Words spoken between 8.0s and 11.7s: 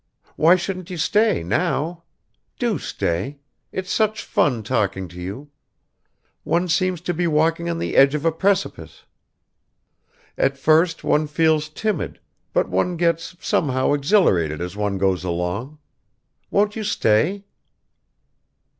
of a precipice. At first one feels